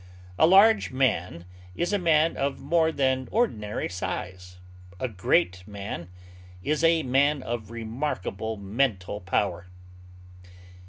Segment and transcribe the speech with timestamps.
[0.39, 1.45] A large man
[1.75, 4.57] is a man of more than ordinary size;
[4.99, 6.09] a great man
[6.63, 9.67] is a man of remarkable mental power.